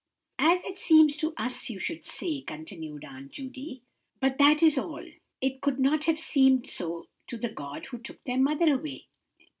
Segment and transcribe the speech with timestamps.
[0.39, 3.83] "As it seems to us, you should say," continued Aunt Judy;
[4.19, 5.05] "but that is all.
[5.41, 9.09] It could not have seemed so to the God who took their mother away."